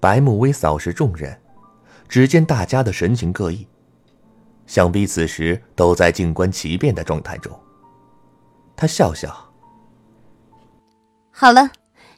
[0.00, 1.38] 白慕薇扫视众人，
[2.08, 3.66] 只见大家的神情各异，
[4.66, 7.52] 想必此时都在静观其变的状态中。
[8.74, 9.52] 他笑笑
[11.30, 11.70] ：“好了，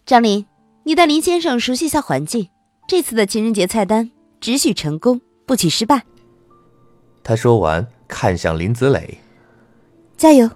[0.06, 0.46] 张林，
[0.84, 2.48] 你带林先生熟悉一下环境。
[2.86, 6.04] 这次的情人节菜单只许成功，不许失败。”
[7.24, 9.18] 他说完，看向林子磊
[10.16, 10.48] ：“加油，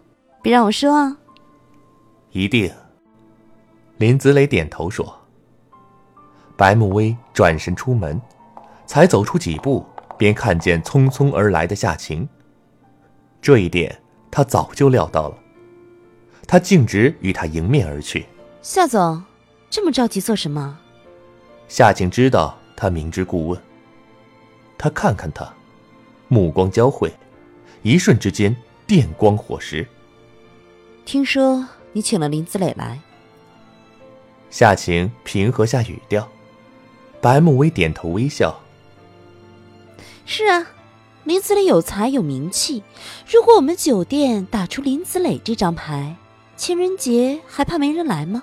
[0.42, 1.16] 别让我失望。”
[2.30, 2.72] 一定。
[3.98, 5.25] 林子磊点头说。
[6.56, 8.20] 白慕薇转身出门，
[8.86, 9.84] 才走出几步，
[10.16, 12.26] 便看见匆匆而来的夏晴。
[13.42, 14.00] 这一点
[14.30, 15.38] 他早就料到了，
[16.46, 18.26] 他径直与他迎面而去。
[18.62, 19.22] 夏总，
[19.68, 20.78] 这么着急做什么？
[21.68, 23.60] 夏晴知道他明知故问，
[24.78, 25.52] 他看看他，
[26.28, 27.12] 目光交汇，
[27.82, 28.56] 一瞬之间
[28.86, 29.86] 电光火石。
[31.04, 32.98] 听说你请了林子磊来。
[34.48, 36.26] 夏晴平和下语调。
[37.20, 38.60] 白慕薇点头微笑。
[40.24, 40.66] 是啊，
[41.24, 42.82] 林子磊有才有名气，
[43.28, 46.16] 如果我们酒店打出林子磊这张牌，
[46.56, 48.42] 情人节还怕没人来吗？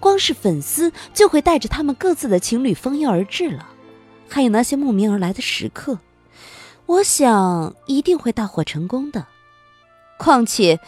[0.00, 3.68] 光是粉丝就会带着他们各自的情侣蜂拥而至了，
[4.28, 5.98] 还有那些慕名而来的食客，
[6.84, 9.26] 我想一定会大获成功的。
[10.18, 10.78] 况且，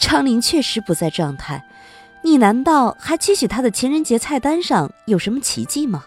[0.00, 1.62] 张琳确实不在状态，
[2.24, 6.06] 你难道还期许他的情人节菜单上有什么奇迹吗？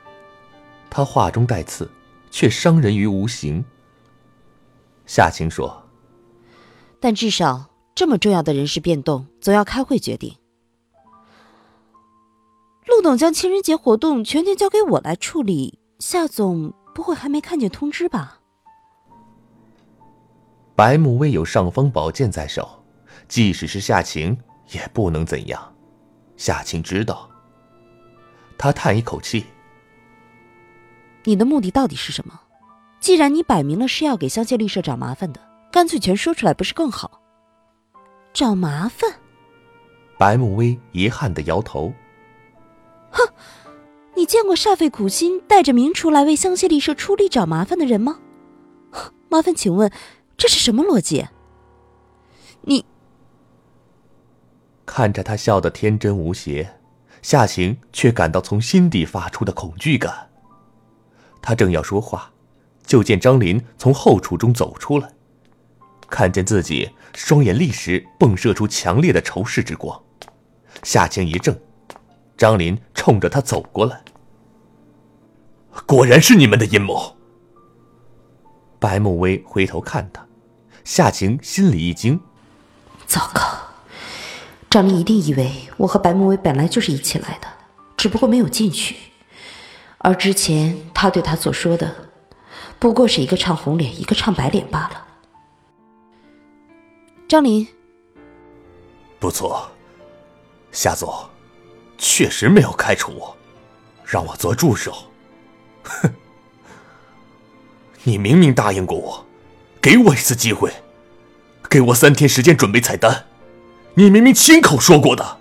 [0.95, 1.91] 他话中带刺，
[2.31, 3.66] 却伤人于无形。
[5.06, 5.83] 夏晴说
[7.01, 10.38] ：“但至少这么重要的人事变动，总要开会决定。
[12.85, 18.39] 陆董将情人节活动全权交给我来处理，夏总不会还没看见通知吧？”
[20.78, 22.85] 白慕薇有尚方宝剑在手，
[23.28, 24.38] 即使是夏晴
[24.72, 25.75] 也不能怎样。
[26.38, 27.29] 夏晴知道。
[28.57, 29.44] 他叹一口气。
[31.25, 32.40] 你的目的到底是什么？
[33.00, 35.41] 既然你摆明了是要给香榭丽舍找麻烦的，
[35.72, 37.22] 干脆全说出来不是更好？
[38.34, 39.12] 找麻烦？
[40.17, 41.94] 白慕薇遗憾的摇头。
[43.11, 43.28] 哼，
[44.16, 48.20] 你见过煞费苦心带着名厨来为香榭丽舍出力找麻烦的人吗？
[49.29, 49.91] 麻烦请问，
[50.38, 51.28] 这是什么逻辑？
[52.61, 52.85] 你
[54.85, 56.79] 看着他笑得天真无邪，
[57.22, 60.29] 夏晴却感到从心底发出的恐惧感。
[61.46, 62.32] 他正要说话，
[62.88, 65.08] 就见张林从后厨中走出来，
[66.09, 70.02] 看见自己，双眼立时迸射出强烈的仇视之光。
[70.82, 71.56] 夏晴一怔，
[72.36, 74.02] 张林冲着他走过来。
[75.86, 77.16] 果然是你们的阴谋。
[78.80, 80.26] 白慕薇回头看他，
[80.84, 82.20] 夏晴心里一惊，
[83.06, 83.42] 糟糕，
[84.68, 87.47] 张林一定以为我和白慕薇本来就是一起来的。
[87.96, 88.96] 只不过没有进去。
[90.05, 91.91] 而之前他对他所说的，
[92.78, 95.03] 不过是一个唱红脸，一个唱白脸罢了。
[97.28, 97.67] 张林，
[99.17, 99.67] 不错，
[100.72, 101.11] 夏总，
[101.97, 103.35] 确实没有开除我，
[104.05, 104.93] 让我做助手。
[105.81, 106.13] 哼，
[108.03, 109.25] 你明明答应过我，
[109.81, 110.72] 给我一次机会，
[111.67, 113.25] 给我三天时间准备菜单，
[113.96, 115.40] 你明明亲口说过的。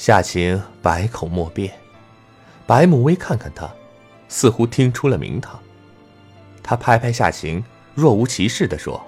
[0.00, 1.78] 夏晴百口莫辩，
[2.66, 3.70] 白慕薇看看他，
[4.30, 5.60] 似乎听出了名堂。
[6.62, 7.62] 他拍拍夏晴，
[7.94, 8.98] 若无其事的说：“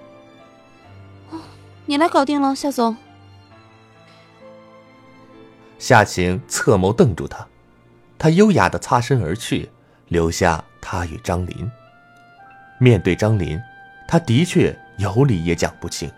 [1.89, 2.95] 你来搞定了，夏总。”
[5.81, 7.49] 夏晴侧眸瞪住他，
[8.19, 9.71] 他优雅的擦身而去，
[10.09, 11.73] 留下他与张林。
[12.77, 13.59] 面对张林，
[14.07, 16.13] 他的确有理也讲不清。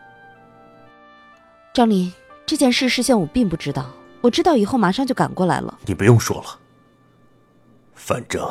[1.72, 2.12] 张林，
[2.44, 3.88] 这件事事先我并不知道，
[4.24, 5.78] 我知道以后马上就赶过来了。
[5.84, 6.58] 你不用说了，
[7.94, 8.42] 反正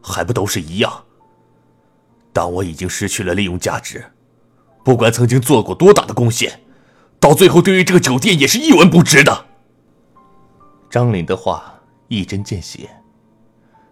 [0.00, 1.04] 还不都是一样。
[2.32, 4.04] 当我已经失去了利用价值，
[4.84, 6.60] 不管曾经做过多大的贡献，
[7.18, 9.46] 到最后对于这个酒店也是一文不值的。
[10.88, 11.74] 张林的话
[12.06, 12.88] 一针见血。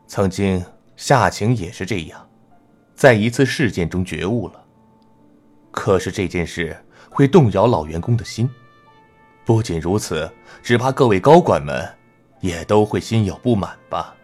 [0.07, 0.65] 曾经
[0.97, 2.29] 夏晴也是这样，
[2.95, 4.65] 在一次事件中觉悟了。
[5.73, 6.77] 可是这件事
[7.11, 8.49] 会动摇老员工的心，
[9.45, 10.31] 不仅如此，
[10.63, 11.89] 只怕各位高管们
[12.41, 14.17] 也都会心有不满吧。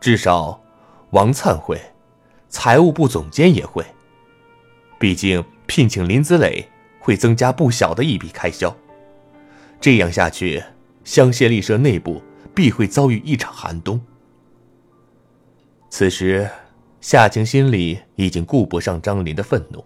[0.00, 0.60] 至少，
[1.10, 1.80] 王灿会。
[2.50, 3.84] 财务部总监也会，
[4.98, 6.66] 毕竟聘请林子磊
[6.98, 8.74] 会增加不小的一笔开销。
[9.78, 10.64] 这样下去，
[11.04, 12.22] 香榭丽舍内部
[12.54, 14.00] 必会遭遇一场寒冬。
[15.90, 16.48] 此时，
[17.02, 19.84] 夏晴心里已经顾不上张林的愤怒，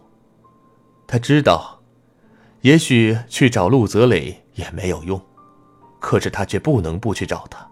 [1.06, 1.80] 他知道，
[2.60, 5.20] 也许去找陆泽磊也没有用，
[5.98, 7.68] 可是他却不能不去找他。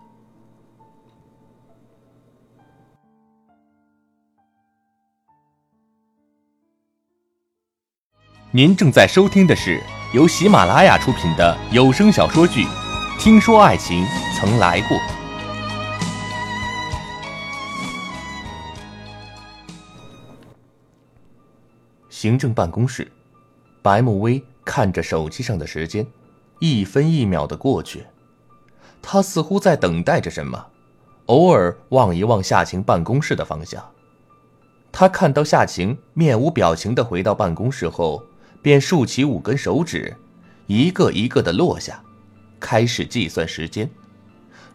[8.53, 9.81] 您正在收听的是
[10.13, 12.65] 由喜马拉雅出品的有声小说剧
[13.21, 14.05] 《听说爱情
[14.37, 14.97] 曾来过》。
[22.09, 23.11] 行政办公室，
[23.83, 26.05] 白慕薇看着手机上的时间，
[26.61, 28.07] 一分一秒的过去，
[29.03, 30.67] 他似乎在等待着什么，
[31.27, 33.85] 偶尔望一望夏晴办公室的方向。
[34.93, 38.23] 他看到夏晴面无表情的回到办公室后。
[38.63, 40.15] 便竖起五根手指，
[40.67, 42.03] 一个一个的落下，
[42.61, 43.89] 开始计算时间。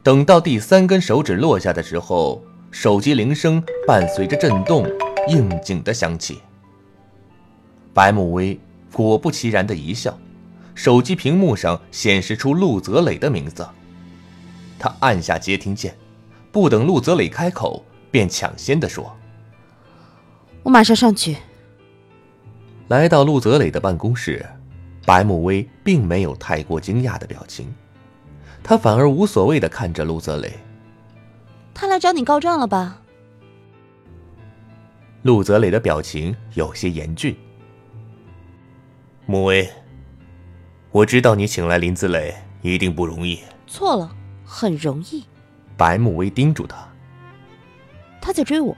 [0.01, 4.87] 等到第三根手指落下的时候，手机铃声伴随着震动，
[5.27, 6.41] 应景的响起。
[7.93, 8.59] 白慕薇
[8.91, 10.17] 果不其然的一笑，
[10.75, 13.67] 手机屏幕上显示出陆泽磊的名字。
[14.77, 15.97] 他按下接听键，
[16.51, 19.15] 不等陆泽磊开口，便抢先的说
[20.61, 21.37] ：“我马上上去。”
[22.89, 24.45] 来到陆泽磊的办公室，
[25.05, 27.73] 白慕薇并没有太过惊讶的表情，
[28.61, 30.53] 她反而无所谓的看着陆泽磊。
[31.73, 33.01] 他来找你告状了吧？
[35.23, 37.35] 陆泽磊的表情有些严峻。
[39.25, 39.69] 慕薇，
[40.95, 43.43] 我知道你请来林子磊一定不容易。
[43.67, 45.25] 错了，很容易。
[45.75, 46.87] 白慕薇叮嘱他。
[48.21, 48.73] 他在追我。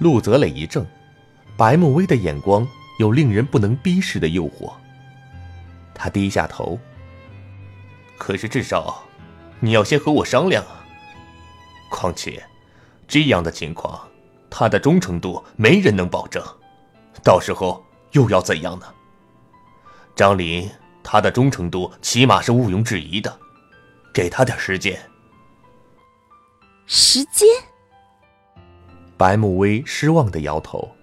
[0.00, 0.84] 陆泽磊一怔。
[1.56, 4.70] 白慕薇的眼光有令人不能逼视的诱惑。
[5.94, 6.78] 他低下头。
[8.18, 9.02] 可是至少，
[9.60, 10.84] 你要先和我商量啊。
[11.90, 12.42] 况且，
[13.08, 13.98] 这样的情况，
[14.50, 16.44] 他的忠诚度没人能保证，
[17.24, 18.86] 到时候又要怎样呢？
[20.14, 20.70] 张林，
[21.02, 23.38] 他的忠诚度起码是毋庸置疑的，
[24.12, 25.00] 给他点时间。
[26.86, 27.48] 时间？
[29.16, 30.96] 白慕薇失望的摇头。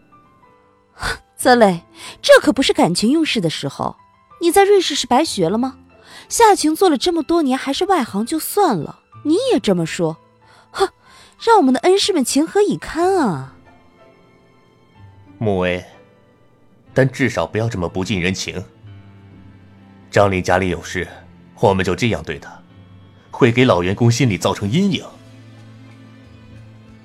[1.38, 1.84] 泽磊，
[2.22, 3.96] 这可不是感情用事的时候。
[4.42, 5.78] 你在瑞士是白学了吗？
[6.30, 10.18] 夏晴做了这么多年还是外行就算了，你也这么说，
[10.72, 10.90] 哼，
[11.40, 13.56] 让我们的恩师们情何以堪啊！
[15.38, 15.84] 穆威，
[16.94, 18.64] 但至少不要这么不近人情。
[20.12, 21.08] 张林家里有事，
[21.60, 22.52] 我们就这样对他，
[23.32, 25.04] 会给老员工心里造成阴影。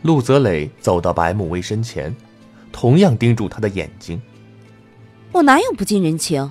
[0.02, 2.14] 陆泽磊走到白慕薇身前。
[2.74, 4.18] 同样盯住她的眼睛。
[5.30, 6.50] 我哪有不近人情？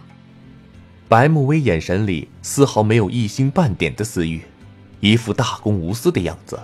[1.09, 4.39] 白慕薇眼神里丝毫没有一星半点的私欲，
[4.99, 6.59] 一副大公无私的样子。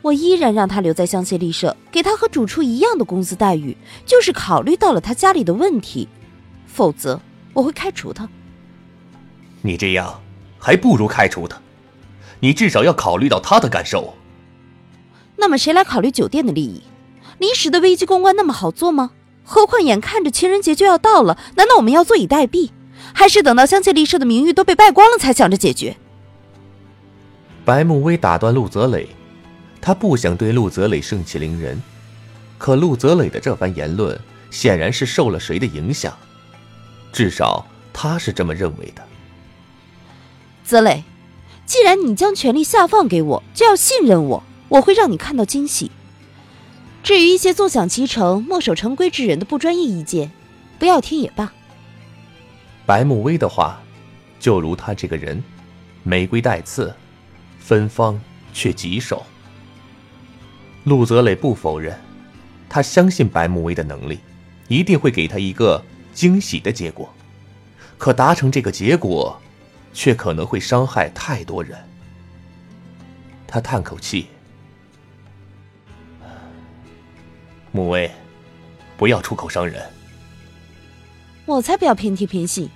[0.00, 6.06] 我依然让他留在香榭丽舍，给他和主厨一样的工资待遇，就是考虑到了他家里的问题，
[6.68, 7.20] 否则
[7.54, 8.28] 我会开除他。
[9.62, 10.20] 你这样
[10.58, 11.58] 还不如开除他，
[12.40, 14.14] 你至少要考虑到他的感受。
[15.36, 16.82] 那么谁来考虑酒店的利益？
[17.38, 19.12] 临时的危机公关那么好做吗？
[19.42, 22.70] 何况眼看着情人节就要到了，难道我们要坐以待毙？
[23.12, 25.96] 还是等到香榭丽舍的名誉都被败光了才想着解决？
[27.64, 29.08] 白慕薇打断陆泽磊，
[29.80, 31.82] 他不想对陆泽磊盛气凌人，
[32.56, 34.18] 可陆泽磊的这番言论
[34.50, 36.16] 显然是受了谁的影响，
[37.14, 39.06] 至少他是这么认为的。
[40.64, 41.04] 泽磊，
[41.64, 45.92] 既然你将权力下放给我，就要信任我，我会让你看到惊喜。
[47.04, 50.32] 至于一些坐享其成、墨守成规之人的不专业意见，
[50.80, 51.52] 不要听也罢。
[52.84, 53.80] 白慕薇的话，
[54.40, 55.40] 就如他这个人，
[56.02, 56.92] 玫瑰带刺，
[57.60, 58.20] 芬芳
[58.52, 59.22] 却棘手。
[60.82, 61.96] 陆泽磊不否认，
[62.68, 64.18] 他相信白慕薇的能力，
[64.66, 65.80] 一定会给他一个
[66.14, 67.12] 惊喜的结果。
[67.98, 69.40] 可达成这个结果，
[69.92, 71.78] 却可能会伤害太多人。
[73.46, 74.26] 他叹口气。
[77.72, 78.10] 穆威，
[78.96, 79.90] 不要出口伤人。
[81.46, 82.70] 我才不要偏听偏信。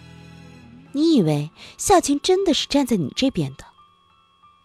[0.93, 3.65] 你以为夏晴真的是站在你这边的？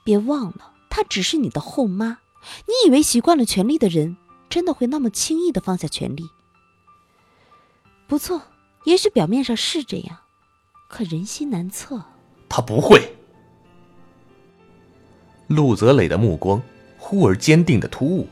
[0.03, 2.19] 别忘了，她只是你的后妈。
[2.65, 4.17] 你以为习惯了权力的人，
[4.49, 6.29] 真的会那么轻易的放下权力？
[8.07, 8.41] 不错，
[8.85, 10.17] 也许表面上是这样，
[10.89, 12.03] 可人心难测。
[12.49, 13.15] 他不会。
[15.47, 16.61] 陆泽磊的目光
[16.97, 18.27] 忽而坚定的突兀。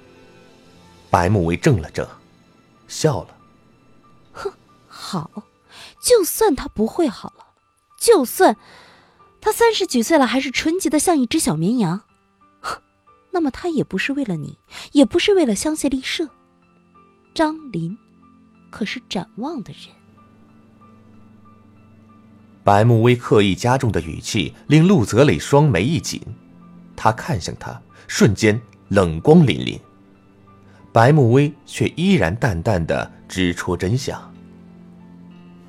[1.09, 2.07] 白慕薇怔了怔，
[2.87, 3.37] 笑了。
[4.31, 4.51] 哼，
[4.87, 5.43] 好，
[6.01, 7.47] 就算他不会好了，
[7.97, 8.55] 就算
[9.41, 12.03] 他三十几岁了还是纯洁的像一只小绵羊，
[13.31, 14.57] 那么他也不是为了你，
[14.93, 16.29] 也不是为了香榭丽舍。
[17.33, 17.97] 张林，
[18.69, 19.93] 可是展望的人。
[22.63, 26.21] 白慕薇刻意加重的语气令陆泽磊双眉一紧，
[26.95, 29.79] 他看向他，瞬间冷光凛凛。
[30.91, 34.31] 白慕薇却依然淡淡的直戳真相。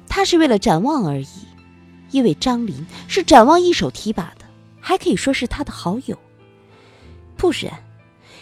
[0.06, 1.26] 他是为了展望而已，
[2.10, 4.44] 因为张林是展望一手提拔的，
[4.78, 6.18] 还可以说是他的好友。
[7.38, 7.82] 不然，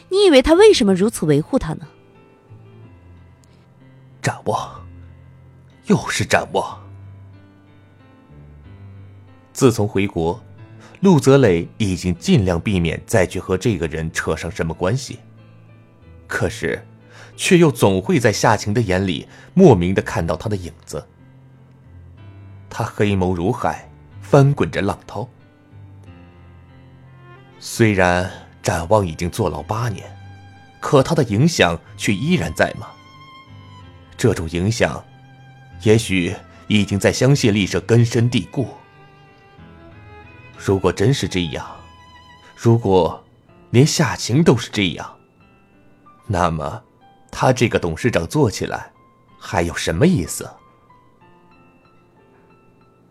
[0.09, 1.87] 你以为他为什么如此维护他呢？
[4.21, 4.85] 展望，
[5.87, 6.90] 又是展望。
[9.61, 10.43] 自从回国，
[11.01, 15.19] 陆泽磊已经尽量避免再去和这个人扯上什么关系。
[16.27, 16.83] 可是，
[17.37, 21.07] 却又总会在夏晴的眼里莫名的看到他的影子。
[22.71, 23.87] 他黑眸如海，
[24.23, 25.29] 翻滚着浪涛。
[27.59, 28.31] 虽然
[28.63, 30.11] 展望已经坐牢八年，
[30.81, 32.87] 可他的影响却依然在吗？
[34.17, 35.05] 这种影响，
[35.83, 36.35] 也许
[36.67, 38.67] 已经在香榭丽舍根深蒂固。
[40.63, 41.67] 如果真是这样，
[42.55, 43.25] 如果
[43.71, 45.17] 连夏晴都是这样，
[46.27, 46.83] 那么，
[47.31, 48.93] 他这个董事长做起来
[49.39, 50.49] 还有什么意思？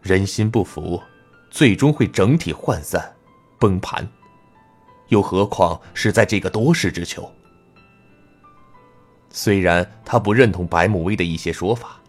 [0.04, 1.02] 人心不服，
[1.50, 3.16] 最终会整体涣散、
[3.58, 4.08] 崩盘，
[5.08, 7.30] 又何况是在这个多事之秋？
[9.32, 12.00] 虽然他不认同白慕威的一些说法，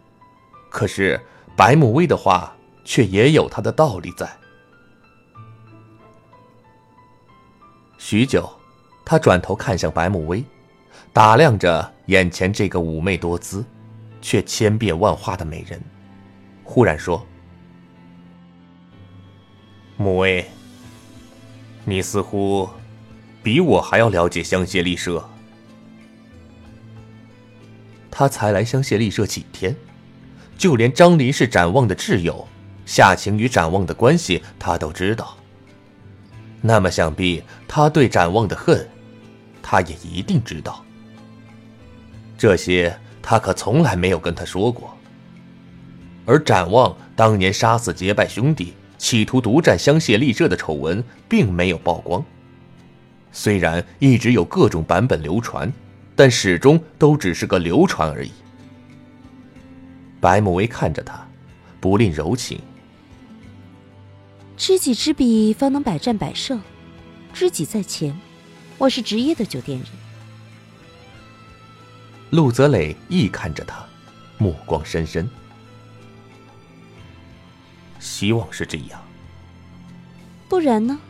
[0.68, 1.18] 可是
[1.56, 2.54] 白慕威的话
[2.84, 4.30] 却也有他的道理在。
[8.10, 8.50] 许久，
[9.04, 10.44] 他转头看向白慕薇。
[11.12, 13.64] 打量着眼前这个妩媚多姿，
[14.20, 15.80] 却千变万化的美人，
[16.64, 17.24] 忽然说
[19.96, 20.44] ：“母威，
[21.84, 22.68] 你似乎
[23.44, 25.24] 比我还要了解香榭丽舍。
[28.10, 29.76] 他才来香榭丽舍几天，
[30.58, 32.48] 就连张林是展望的挚友，
[32.84, 35.36] 夏晴与展望的关系他都知道。
[36.60, 38.86] 那么，想必他对展望的恨，
[39.62, 40.84] 他也一定知道。”
[42.36, 44.96] 这些他可从来没有跟他说过。
[46.26, 52.24] 而展望当年杀死结拜兄弟，企图独占香榭丽舍的丑闻，并没有曝光。
[53.32, 55.72] 虽然一直有各种版本流传，
[56.14, 58.30] 但始终都只是个流传而已。
[60.20, 61.26] 白慕薇看着他，
[61.80, 62.60] 不吝柔情。
[64.60, 66.60] 知己知彼，方能百战百胜。
[67.32, 68.14] 知己在前，
[68.76, 69.88] 我是职业的酒店人。
[72.28, 73.82] 陆泽磊亦看着他，
[74.36, 75.26] 目光深深。
[77.98, 79.02] 希望是这样，
[80.46, 81.00] 不然呢？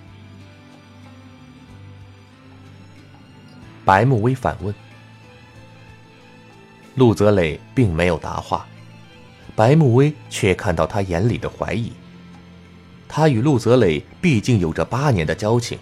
[3.85, 4.73] 白慕薇反问。
[6.95, 8.65] 陆泽磊并没有答话，
[9.57, 11.93] 白慕薇却看到他眼里的怀疑。
[13.13, 15.77] 他与陆泽磊毕竟有着八年的交情，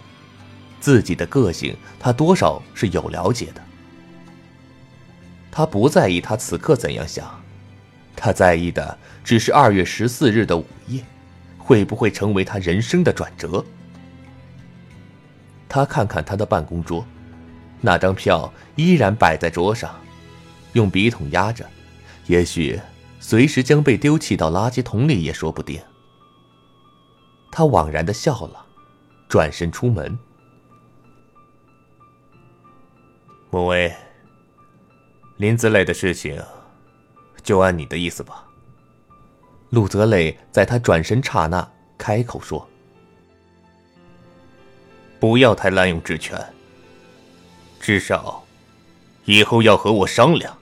[0.81, 3.61] 自己的个性他多少是有了解的。
[5.51, 7.39] 他不在意他此刻怎样想，
[8.15, 11.03] 他在意的只是二月十四日的午夜，
[11.59, 13.63] 会不会成为他人生的转折。
[15.67, 17.05] 他看看他的办公桌，
[17.79, 19.93] 那张票依然摆在桌上，
[20.73, 21.63] 用笔筒压着，
[22.25, 22.79] 也许
[23.19, 25.79] 随时将被丢弃到垃圾桶里也说不定。
[27.51, 28.65] 他惘然的笑了，
[29.27, 30.17] 转身出门。
[33.51, 33.91] 孟威，
[35.37, 36.41] 林子磊的事情，
[37.41, 38.45] 就按你的意思吧。
[39.71, 42.67] 陆泽磊在他转身刹那开口说
[45.19, 46.39] ：“不要太滥用职权。
[47.79, 48.43] 至少，
[49.25, 50.55] 以后要和我商量。”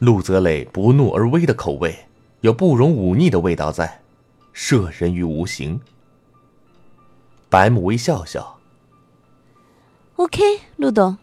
[0.00, 2.06] 陆泽磊不怒而威的口味，
[2.42, 4.02] 有不容忤逆的味道在。
[4.56, 5.78] 摄人于无形。
[7.50, 8.58] 白木微笑笑。
[10.14, 10.42] OK，
[10.76, 11.18] 陆董。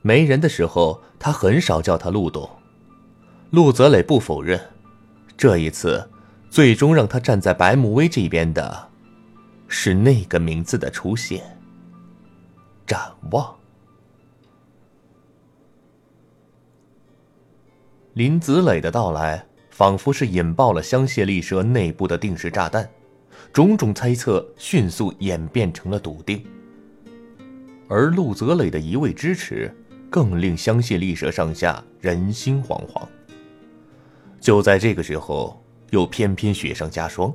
[0.00, 2.48] 没人的时候，他很少叫他陆董。
[3.50, 4.58] 陆泽磊不否认。
[5.36, 6.08] 这一次，
[6.48, 8.88] 最终让他站在白木威这边的，
[9.68, 11.58] 是那个名字的出现。
[12.86, 13.54] 展望。
[18.14, 19.46] 林子磊的到来。
[19.80, 22.86] 仿佛是引爆了香榭丽舍内部的定时炸弹，
[23.50, 26.44] 种种猜测迅速演变成了笃定。
[27.88, 29.74] 而陆泽磊的一味支持，
[30.10, 33.08] 更令香榭丽舍上下人心惶惶。
[34.38, 37.32] 就在这个时候，又偏偏雪上加霜，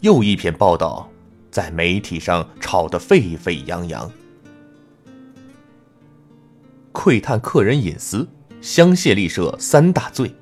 [0.00, 1.08] 又一篇报道
[1.52, 4.10] 在媒体上炒得沸沸扬扬。
[6.90, 8.28] 窥探客人隐私，
[8.60, 10.34] 香榭丽舍三大罪。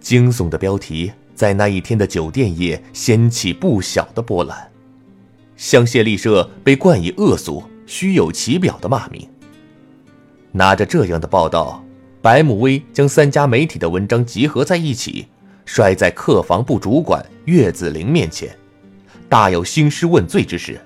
[0.00, 4.70] 惊悚的标题在那一天的酒店业掀起不小的波澜，
[5.56, 9.28] 香榭丽舍被冠以恶俗、虚有其表的骂名。
[10.52, 11.84] 拿着这样的报道，
[12.20, 15.26] 白慕薇将三家媒体的文章集合在一起，
[15.64, 18.56] 摔在客房部主管岳子玲面前，
[19.28, 20.80] 大有兴师问罪之势。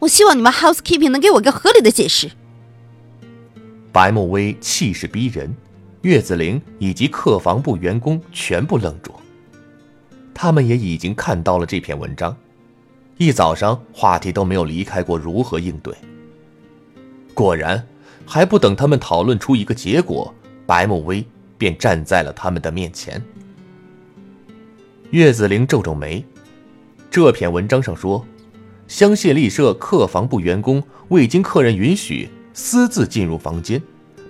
[0.00, 2.30] 我希望你们 housekeeping 能给我一个合理的解释。
[3.92, 5.54] 白慕薇气势逼人。
[6.02, 9.12] 岳子玲以及客房部员工全部愣住，
[10.32, 12.34] 他们也已经看到了这篇文章，
[13.18, 15.94] 一早上话题都没有离开过如何应对。
[17.34, 17.86] 果然，
[18.24, 20.32] 还不等他们讨论出一个结果，
[20.64, 21.22] 白慕薇
[21.58, 23.22] 便站在了他们的面前。
[25.10, 26.24] 岳子玲皱皱眉，
[27.10, 28.24] 这篇文章上说，
[28.88, 33.82] 香榭丽舍客房部员工未经客人允许私自进入房间。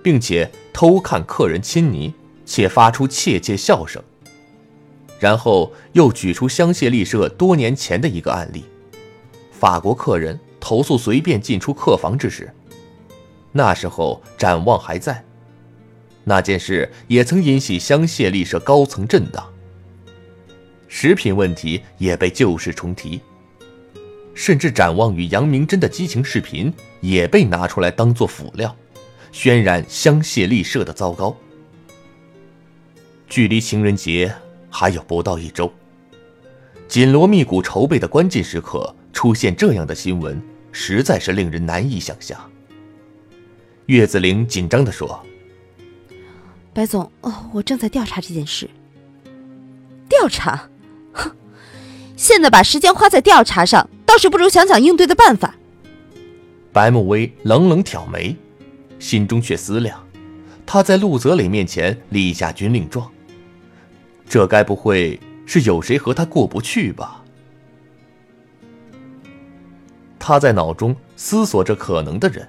[0.03, 2.13] 并且偷看客人亲昵，
[2.45, 4.03] 且发出窃窃笑声。
[5.19, 8.65] 然后又举出香榭丽舍多年前的一个案例：
[9.53, 12.51] 法国客人投诉随便进出客房之时，
[13.53, 15.23] 那时候展望还在，
[16.25, 19.47] 那件事也曾引起香榭丽舍高层震荡。
[20.89, 23.21] 食品问题也被旧事重提，
[24.35, 28.75] 甚至展望与杨明真的激情视频也被拿出来当做辅料。
[29.33, 31.37] 渲染香榭丽舍的糟糕。
[33.29, 34.35] 距离情人节
[34.69, 35.73] 还有不到一周，
[36.89, 40.41] 紧锣密鼓筹备的关键时刻出现这样的新闻，
[40.73, 42.39] 实在是令人难以想象。
[43.87, 45.25] 岳子玲紧张地说
[46.75, 48.69] ：“白总，哦，我正在调查这件事。
[50.09, 50.69] 调查？
[51.13, 51.31] 哼，
[52.17, 55.55] 现在把时间花在调查上，倒是不如想想应对的办法。”
[56.73, 58.37] 白慕薇冷冷挑眉。
[59.01, 60.01] 心中却思量，
[60.65, 63.11] 他在陆泽磊面前立下军令状，
[64.29, 67.25] 这该不会是有谁和他过不去吧？
[70.19, 72.47] 他在脑中思索着可能的人，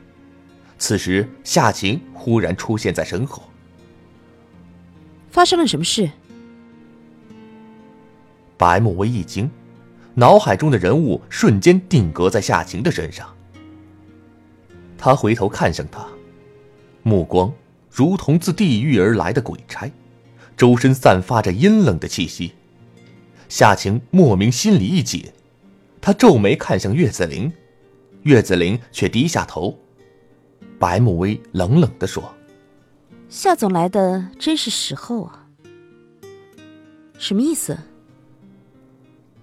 [0.77, 3.41] 此时夏晴忽然出现在身后。
[5.31, 6.11] 发生了什么事？
[8.57, 9.49] 白慕薇一惊，
[10.13, 13.27] 脑海中的人物瞬间定格在夏晴的身上。
[14.97, 16.05] 他回头看向他。
[17.03, 17.53] 目光
[17.89, 19.91] 如同自地狱而来的鬼差，
[20.55, 22.53] 周身散发着阴冷的气息。
[23.49, 25.31] 夏晴莫名心里一紧，
[25.99, 27.51] 她皱眉看向岳子玲，
[28.23, 29.77] 岳子玲却低下头。
[30.79, 32.33] 白慕薇冷冷地说
[33.29, 35.47] ：“夏总来的真是时候啊。”
[37.19, 37.77] 什么意思？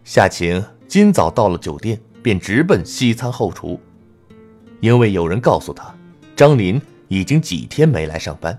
[0.05, 3.79] 夏晴今早到了酒店，便直奔西餐后厨，
[4.81, 5.95] 因为有人告诉她，
[6.35, 6.81] 张林。
[7.09, 8.59] 已经几天没来上班。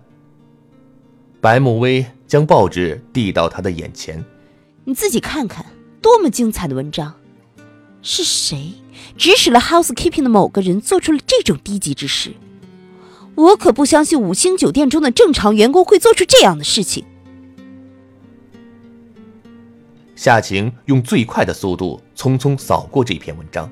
[1.39, 4.23] 白慕薇将报纸递到他的眼前，
[4.83, 5.65] 你自己看看，
[6.01, 7.15] 多么精彩的文章！
[8.01, 8.73] 是谁
[9.17, 12.33] 指使了 housekeeping 的某个人做出了这种低级之事？
[13.35, 17.05] 我可不相信五星酒店中的正常员工会做出这样的事情。
[20.15, 23.71] 夏晴用最快的速度匆匆扫过这篇文章。